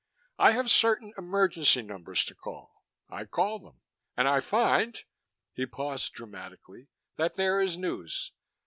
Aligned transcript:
I 0.39 0.53
have 0.53 0.71
certain 0.71 1.13
emergency 1.15 1.83
numbers 1.83 2.25
to 2.25 2.33
call; 2.33 2.83
I 3.07 3.25
call 3.25 3.59
them. 3.59 3.81
And 4.17 4.27
I 4.27 4.39
find" 4.39 4.97
he 5.55 5.67
paused 5.67 6.13
dramatically 6.13 6.87
"that 7.17 7.35
there 7.35 7.61
is 7.61 7.77
news. 7.77 8.31